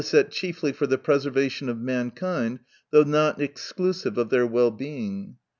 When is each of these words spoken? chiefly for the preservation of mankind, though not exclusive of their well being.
chiefly 0.31 0.71
for 0.73 0.87
the 0.87 0.97
preservation 0.97 1.69
of 1.69 1.79
mankind, 1.79 2.59
though 2.89 3.03
not 3.03 3.39
exclusive 3.39 4.17
of 4.17 4.31
their 4.31 4.47
well 4.47 4.71
being. 4.71 5.35